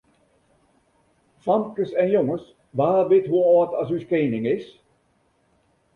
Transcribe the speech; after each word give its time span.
Famkes 1.43 1.91
en 2.03 2.09
jonges, 2.15 2.45
wa 2.77 2.91
wit 3.09 3.27
hoe 3.31 3.45
âld 3.57 3.71
as 3.81 3.89
ús 3.95 4.05
kening 4.11 4.45
is? 4.55 4.65